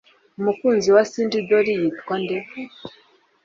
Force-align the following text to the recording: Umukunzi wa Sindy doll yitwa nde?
Umukunzi 0.39 0.87
wa 0.95 1.03
Sindy 1.11 1.39
doll 1.49 1.67
yitwa 1.81 2.15
nde? 2.21 2.37